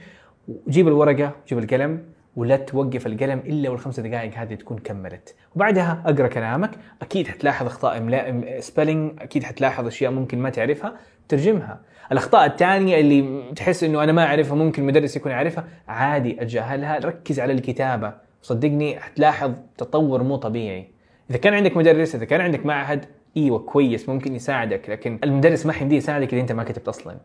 وجيب 0.49 0.89
الورقة 0.89 1.33
جيب 1.49 1.59
القلم. 1.59 2.03
ولا 2.37 2.57
توقف 2.57 3.07
القلم 3.07 3.39
إلا 3.39 3.71
والخمس 3.71 4.01
دقائق 4.01 4.35
هذه 4.35 4.55
تكون 4.55 4.79
كملت. 4.79 5.35
وبعدها 5.57 6.03
أقرأ 6.07 6.27
كلامك. 6.27 6.71
أكيد 7.03 7.29
حتلاحظ 7.29 7.67
أخطاء 7.67 7.99
املاء 7.99 8.61
spelling 8.61 9.23
أكيد 9.23 9.45
حتلاحظ 9.45 9.87
أشياء 9.87 10.13
ممكن 10.13 10.39
ما 10.39 10.51
تعرفها. 10.51 10.95
ترجمها. 11.29 11.81
الأخطاء 12.13 12.47
الثانية 12.47 13.01
اللي 13.01 13.43
تحس 13.57 13.85
إنه 13.85 14.03
أنا 14.05 14.13
ما 14.13 14.25
أعرفها 14.25 14.57
ممكن 14.57 14.83
المدرس 14.83 15.17
يكون 15.17 15.33
يعرفها 15.33 15.65
عادي 15.89 16.43
اتجاهلها 16.43 16.99
ركز 16.99 17.41
على 17.41 17.53
الكتابة. 17.53 18.15
صدقني 18.43 19.01
حتلاحظ 19.01 19.53
تطور 19.79 20.23
مو 20.23 20.37
طبيعي. 20.37 20.89
إذا 21.31 21.39
كان 21.39 21.55
عندك 21.55 21.77
مدرس 21.77 22.15
إذا 22.15 22.25
كان 22.25 22.41
عندك 22.41 22.67
معهد 22.67 23.05
إيوه 23.37 23.59
كويس 23.59 24.09
ممكن 24.09 24.35
يساعدك. 24.35 24.91
لكن 24.91 25.19
المدرس 25.25 25.67
ما 25.67 25.73
حيمديه 25.73 25.97
يساعدك 25.97 26.33
إذا 26.33 26.43
أنت 26.43 26.53
ما 26.53 26.65
كتبت 26.65 26.89
أصلا. 26.89 27.17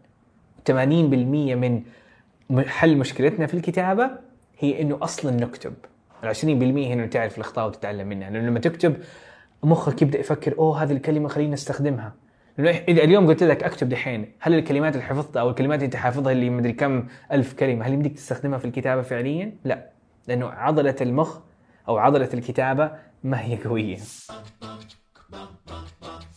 80% 0.69 0.71
من 2.49 2.63
حل 2.67 2.97
مشكلتنا 2.97 3.47
في 3.47 3.53
الكتابة 3.53 4.26
هي 4.59 4.81
إنه 4.81 4.97
أصلا 5.01 5.31
نكتب. 5.31 5.73
ال 6.23 6.35
20% 6.35 6.43
هي 6.45 6.93
انه 6.93 7.05
تعرف 7.05 7.37
الأخطاء 7.37 7.67
وتتعلم 7.67 8.07
منها. 8.07 8.29
لأنه 8.29 8.47
لما 8.47 8.59
تكتب 8.59 8.97
مخك 9.63 10.01
يبدأ 10.01 10.19
يفكر 10.19 10.57
أوه 10.57 10.83
هذه 10.83 10.91
الكلمة 10.91 11.29
خلينا 11.29 11.53
نستخدمها 11.53 12.13
لأنه 12.57 12.79
إذا 12.87 13.03
اليوم 13.03 13.27
قلت 13.27 13.43
لك 13.43 13.63
أكتب 13.63 13.89
دحين 13.89 14.31
هل 14.39 14.53
الكلمات 14.53 14.93
اللي 14.93 15.05
حفظتها 15.05 15.39
أو 15.39 15.49
الكلمات 15.49 15.79
اللي 15.79 15.85
أنت 15.85 15.95
حافظها 15.95 16.31
اللي 16.31 16.49
مدري 16.49 16.73
كم 16.73 17.07
ألف 17.31 17.53
كلمة 17.53 17.85
هل 17.85 17.93
يمديك 17.93 18.13
تستخدمها 18.15 18.57
في 18.57 18.65
الكتابة 18.65 19.01
فعليا؟ 19.01 19.53
لا. 19.63 19.89
لأنه 20.27 20.47
عضلة 20.47 20.95
المخ 21.01 21.39
أو 21.87 21.97
عضلة 21.97 22.29
الكتابة 22.33 22.91
ما 23.23 23.41
هي 23.41 23.57
قوية. 23.63 23.97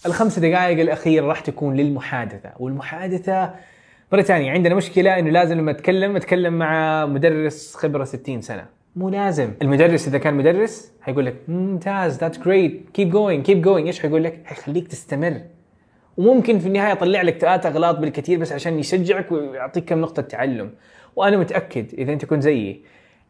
الخمس 0.07 0.39
دقائق 0.39 0.81
الأخيرة 0.81 1.27
راح 1.27 1.41
تكون 1.41 1.77
للمحادثة 1.77 2.53
والمحادثة 2.59 3.55
مرة 4.13 4.23
ثانية 4.23 4.51
عندنا 4.51 4.75
مشكلة 4.75 5.19
إنه 5.19 5.31
لازم 5.31 5.59
لما 5.59 5.71
أتكلم 5.71 6.17
أتكلم 6.17 6.59
مع 6.59 7.07
مدرس 7.07 7.75
خبرة 7.77 8.05
60 8.05 8.41
سنة. 8.41 8.67
مو 8.97 9.09
لازم. 9.09 9.53
المدرس 9.63 10.09
إذا 10.09 10.19
كان 10.19 10.35
مدرس 10.35 10.93
حيقول 11.01 11.27
لك 11.27 11.37
ممتاز 11.49 12.19
that's 12.19 12.39
great 12.39 12.91
keep 12.95 13.11
going 13.11 13.45
keep 13.45 13.63
going 13.63 13.87
إيش 13.87 14.01
حيقول 14.01 14.25
لك؟ 14.25 14.41
حيخليك 14.45 14.89
تستمر. 14.89 15.41
وممكن 16.17 16.59
في 16.59 16.67
النهاية 16.67 16.93
يطلع 16.93 17.23
لك 17.23 17.39
ثلاث 17.39 17.67
أغلاط 17.67 17.99
بالكثير 17.99 18.39
بس 18.39 18.53
عشان 18.53 18.79
يشجعك 18.79 19.33
ويعطيك 19.33 19.85
كم 19.85 20.01
نقطة 20.01 20.23
تعلم. 20.23 20.71
وأنا 21.17 21.37
متأكد 21.37 21.95
إذا 21.95 22.13
أنت 22.13 22.25
كنت 22.25 22.43
زيي 22.43 22.83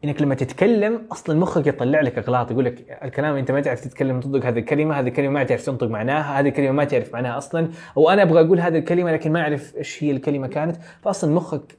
إنك 0.04 0.22
لما 0.22 0.34
تتكلم 0.34 1.06
أصلا 1.12 1.38
مخك 1.38 1.66
يطلع 1.66 2.00
لك 2.00 2.18
إغلاط 2.18 2.50
يقول 2.50 2.64
لك 2.64 2.98
الكلام 3.02 3.36
أنت 3.36 3.50
ما 3.50 3.60
تعرف 3.60 3.80
تتكلم 3.80 4.20
تنطق 4.20 4.46
هذه 4.46 4.58
الكلمة 4.58 4.94
هذه 5.00 5.08
الكلمة 5.08 5.30
ما 5.30 5.44
تعرف 5.44 5.66
تنطق 5.66 5.86
معناها 5.86 6.40
هذه 6.40 6.48
الكلمة 6.48 6.72
ما 6.72 6.84
تعرف 6.84 7.12
معناها 7.12 7.38
أصلا 7.38 7.70
أو 7.96 8.10
أنا 8.10 8.22
أبغى 8.22 8.40
أقول 8.40 8.60
هذه 8.60 8.78
الكلمة 8.78 9.12
لكن 9.12 9.32
ما 9.32 9.40
أعرف 9.40 9.76
إيش 9.76 10.04
هي 10.04 10.10
الكلمة 10.10 10.46
كانت 10.46 10.76
فاصلا 11.02 11.34
مخك 11.34 11.76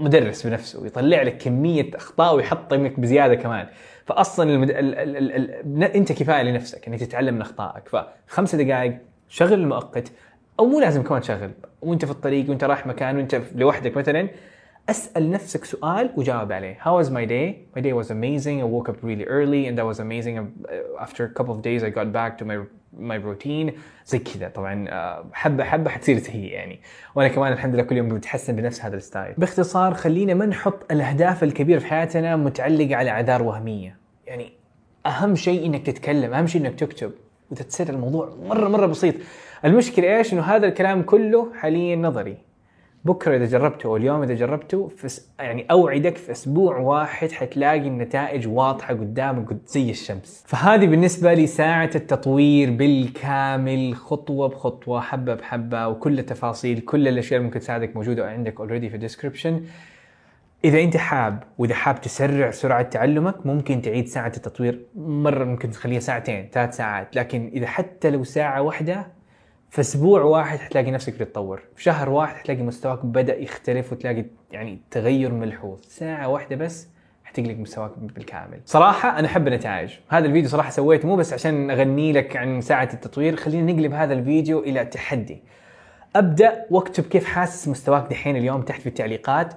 مدرس 0.00 0.46
بنفسه 0.46 0.86
يطلع 0.86 1.22
لك 1.22 1.38
كمية 1.38 1.90
أخطاء 1.94 2.34
ويحطمك 2.36 3.00
بزيادة 3.00 3.34
كمان. 3.34 3.66
فاصلا 4.06 4.50
المد... 4.50 4.70
ال... 4.70 4.76
ال... 4.76 5.16
ال... 5.16 5.50
ال... 5.64 5.82
أنت 5.84 6.12
كفاية 6.12 6.42
لنفسك 6.42 6.88
إنك 6.88 7.00
تتعلم 7.00 7.34
من 7.34 7.40
أخطائك. 7.40 7.88
فخمسة 7.88 8.58
دقائق 8.58 8.98
شغل 9.28 9.52
المؤقت 9.52 10.12
أو 10.58 10.66
مو 10.66 10.80
لازم 10.80 11.02
كمان 11.02 11.20
تشغل 11.20 11.50
وأنت 11.82 12.04
في 12.04 12.10
الطريق 12.10 12.50
وأنت 12.50 12.64
رايح 12.64 12.86
مكان 12.86 13.16
وأنت 13.16 13.40
لوحدك 13.54 13.96
مثلا 13.96 14.28
أسأل 14.90 15.30
نفسك 15.30 15.64
سؤال 15.64 16.10
وجاوب 16.16 16.52
عليه. 16.52 16.78
How 16.78 17.02
was 17.02 17.10
my 17.10 17.24
day? 17.24 17.78
My 17.78 17.80
day 17.80 17.92
was 17.92 18.10
amazing. 18.10 18.60
I 18.60 18.64
woke 18.64 18.88
up 18.88 18.96
really 19.02 19.24
early 19.24 19.66
and 19.66 19.78
that 19.78 19.86
was 19.86 19.98
amazing. 20.00 20.36
After 21.00 21.24
a 21.24 21.28
couple 21.28 21.54
of 21.54 21.62
days 21.62 21.82
I 21.82 21.90
got 21.90 22.12
back 22.12 22.38
to 22.38 22.44
my 22.44 22.58
my 22.98 23.16
routine. 23.16 23.72
زي 24.06 24.18
كذا. 24.18 24.48
طبعا 24.48 24.88
آه، 24.88 25.24
حبة 25.32 25.64
حبة 25.64 25.90
حتصير 25.90 26.22
هي 26.30 26.46
يعني. 26.46 26.80
وأنا 27.14 27.28
كمان 27.28 27.52
الحمد 27.52 27.74
لله 27.74 27.82
كل 27.82 27.96
يوم 27.96 28.08
بتحسن 28.08 28.56
بنفس 28.56 28.84
هذا 28.84 28.96
الستايل. 28.96 29.34
باختصار 29.38 29.94
خلينا 29.94 30.34
ما 30.34 30.46
نحط 30.46 30.92
الأهداف 30.92 31.44
الكبيرة 31.44 31.78
في 31.78 31.86
حياتنا 31.86 32.36
متعلقة 32.36 32.96
على 32.96 33.10
أعذار 33.10 33.42
وهمية. 33.42 33.98
يعني 34.26 34.52
أهم 35.06 35.34
شيء 35.34 35.66
إنك 35.66 35.86
تتكلم 35.86 36.34
أهم 36.34 36.46
شيء 36.46 36.60
إنك 36.60 36.74
تكتب 36.74 37.12
وتصير 37.50 37.88
الموضوع 37.88 38.34
مرة 38.42 38.68
مرة 38.68 38.86
بسيط. 38.86 39.14
المشكلة 39.64 40.16
إيش؟ 40.16 40.32
إنه 40.32 40.42
هذا 40.42 40.66
الكلام 40.66 41.02
كله 41.02 41.52
حاليا 41.54 41.96
نظري. 41.96 42.36
بكرة 43.04 43.36
إذا 43.36 43.44
جربته 43.46 43.86
أو 43.86 43.96
اليوم 43.96 44.22
إذا 44.22 44.34
جربته. 44.34 44.90
يعني 45.38 45.66
أوعدك 45.70 46.16
في 46.16 46.32
أسبوع 46.32 46.76
واحد 46.78 47.32
حتلاقي 47.32 47.78
النتائج 47.88 48.48
واضحة 48.48 48.94
قدامك 48.94 49.48
قد- 49.48 49.58
زي 49.66 49.90
الشمس. 49.90 50.44
فهذه 50.46 50.86
بالنسبة 50.86 51.34
لي 51.34 51.46
ساعة 51.46 51.90
التطوير 51.94 52.70
بالكامل 52.70 53.94
خطوة 53.96 54.48
بخطوة 54.48 55.00
حبة 55.00 55.34
بحبة 55.34 55.88
وكل 55.88 56.18
التفاصيل 56.18 56.80
كل 56.80 57.08
الأشياء 57.08 57.36
اللي 57.38 57.46
ممكن 57.48 57.60
تساعدك 57.60 57.96
موجودة 57.96 58.30
عندك 58.30 58.60
already 58.60 58.88
في 58.88 58.94
ال 58.94 58.99
description. 58.99 59.62
إذا 60.64 60.80
أنت 60.80 60.96
حاب 60.96 61.42
وإذا 61.58 61.74
حاب 61.74 62.00
تسرع 62.00 62.50
سرعة 62.50 62.82
تعلمك 62.82 63.46
ممكن 63.46 63.82
تعيد 63.82 64.06
ساعة 64.08 64.32
التطوير 64.36 64.80
مرة 64.96 65.44
ممكن 65.44 65.70
تخليها 65.70 66.00
ساعتين 66.00 66.48
ثلاث 66.52 66.76
ساعات 66.76 67.16
لكن 67.16 67.50
إذا 67.54 67.66
حتى 67.66 68.10
لو 68.10 68.24
ساعة 68.24 68.62
واحدة 68.62 69.06
في 69.74 69.80
أسبوع 69.80 70.22
واحد 70.22 70.58
حتلاقي 70.58 70.90
نفسك 70.90 71.14
بتتطور. 71.14 71.62
في 71.76 71.82
شهر 71.82 72.08
واحد 72.08 72.36
حتلاقي 72.36 72.62
مستواك 72.62 73.04
بدأ 73.04 73.38
يختلف 73.38 73.92
وتلاقي 73.92 74.24
يعني 74.52 74.80
تغير 74.90 75.32
ملحوظ. 75.32 75.78
ساعة 75.88 76.28
واحدة 76.28 76.56
بس 76.56 76.88
حتقلق 77.24 77.56
مستواك 77.56 77.90
بالكامل. 77.98 78.60
صراحة 78.66 79.18
أنا 79.18 79.26
أحب 79.26 79.48
النتائج. 79.48 79.90
هذا 80.08 80.26
الفيديو 80.26 80.50
صراحة 80.50 80.70
سويته 80.70 81.08
مو 81.08 81.16
بس 81.16 81.32
عشان 81.32 81.70
أغني 81.70 82.12
لك 82.12 82.36
عن 82.36 82.60
ساعة 82.60 82.88
التطوير 82.94 83.36
خلينا 83.36 83.72
نقلب 83.72 83.92
هذا 83.92 84.14
الفيديو 84.14 84.58
إلى 84.58 84.84
تحدي 84.84 85.42
أبدأ 86.16 86.66
واكتب 86.70 87.04
كيف 87.04 87.24
حاسس 87.24 87.68
مستواك 87.68 88.10
دحين 88.10 88.36
اليوم 88.36 88.62
تحت 88.62 88.80
في 88.80 88.86
التعليقات 88.88 89.54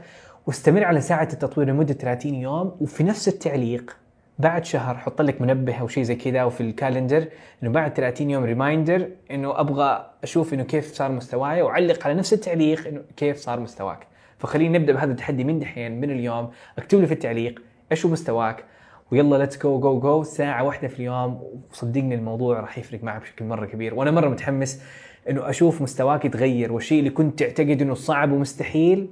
واستمر 0.48 0.84
على 0.84 1.02
ساعة 1.02 1.30
التطوير 1.34 1.68
لمدة 1.68 1.94
30 1.94 2.36
يوم 2.36 2.78
وفي 2.82 3.04
نفس 3.04 3.28
التعليق 3.28 3.98
بعد 4.40 4.66
شهر 4.66 4.98
حط 4.98 5.22
لك 5.22 5.42
منبه 5.42 5.76
أو 5.76 5.88
شيء 5.88 6.04
زي 6.04 6.16
كذا 6.16 6.44
وفي 6.44 6.62
الكالندر 6.62 7.28
إنه 7.64 7.72
بعد 7.72 7.94
30 7.94 8.30
يوم 8.30 8.44
reminder 8.44 9.10
إنه 9.32 9.60
أبغى 9.60 10.12
أشوف 10.24 10.54
إنه 10.54 10.64
كيف 10.64 10.94
صار 10.94 11.12
مستواي 11.12 11.62
وعلق 11.62 12.06
على 12.06 12.14
نفس 12.14 12.34
التعليق 12.34 12.88
إنه 12.88 13.02
كيف 13.18 13.38
صار 13.38 13.60
مستواك. 13.60 14.08
فخلينا 14.38 14.78
نبدأ 14.78 14.94
بهذا 14.94 15.12
التحدي 15.12 15.44
من 15.44 15.60
دحين 15.60 16.02
من 16.02 16.12
اليوم 16.12 16.50
اكتب 16.78 17.00
لي 17.00 17.08
في 17.08 17.14
التعليق 17.14 17.62
إيش 17.92 18.06
هو 18.06 18.12
مستواك؟ 18.12 18.64
ويلا 19.12 19.36
let's 19.36 19.58
go 19.58 19.80
go 19.80 20.00
go 20.00 20.24
ساعة 20.24 20.64
واحدة 20.64 20.88
في 20.88 21.00
اليوم. 21.00 21.44
وصدقني 21.72 22.16
الموضوع 22.16 22.60
راح 22.60 22.78
يفرق 22.78 23.04
معك 23.04 23.22
بشكل 23.22 23.46
مرة 23.46 23.66
كبير. 23.66 23.96
وأنا 23.96 24.12
مرة 24.12 24.30
متحمس 24.30 24.82
إنه 25.30 25.50
أشوف 25.50 25.82
مستواك 25.82 26.26
يتغير 26.26 26.74
والشيء 26.74 27.00
اللي 27.00 27.10
كنت 27.10 27.40
تعتقد 27.40 27.82
إنه 27.82 27.94
صعب 27.94 28.32
ومستحيل 28.32 29.10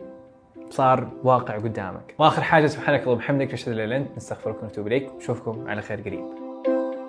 صار 0.69 1.07
واقع 1.23 1.57
قدامك. 1.57 2.15
وآخر 2.19 2.41
حاجة 2.41 2.67
سبحانك 2.67 3.01
اللهم 3.01 3.17
وبحمدك 3.17 3.53
اشهد 3.53 3.69
أن 3.69 3.77
لا 3.77 3.83
إله 3.83 3.97
إلا 3.97 4.05
أنت 4.05 4.17
نستغفرك 4.17 4.63
ونتوب 4.63 4.87
إليك. 4.87 5.13
ونشوفكم 5.13 5.67
على 5.67 5.81
خير 5.81 6.01
قريب. 6.01 6.44